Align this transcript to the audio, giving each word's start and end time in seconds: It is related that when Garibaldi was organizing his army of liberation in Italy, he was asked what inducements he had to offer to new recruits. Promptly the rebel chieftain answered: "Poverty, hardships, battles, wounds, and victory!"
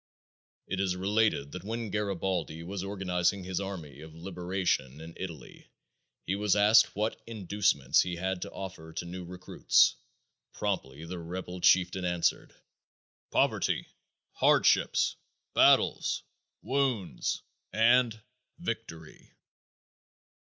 It 0.65 0.79
is 0.79 0.95
related 0.95 1.51
that 1.51 1.63
when 1.63 1.91
Garibaldi 1.91 2.63
was 2.63 2.81
organizing 2.83 3.43
his 3.43 3.59
army 3.59 4.01
of 4.01 4.15
liberation 4.15 4.99
in 4.99 5.13
Italy, 5.15 5.69
he 6.25 6.35
was 6.35 6.55
asked 6.55 6.95
what 6.95 7.21
inducements 7.27 8.01
he 8.01 8.15
had 8.15 8.41
to 8.41 8.51
offer 8.51 8.93
to 8.93 9.05
new 9.05 9.23
recruits. 9.23 9.95
Promptly 10.53 11.05
the 11.05 11.19
rebel 11.19 11.61
chieftain 11.61 12.03
answered: 12.03 12.55
"Poverty, 13.29 13.85
hardships, 14.31 15.17
battles, 15.53 16.23
wounds, 16.63 17.43
and 17.71 18.19
victory!" 18.57 19.35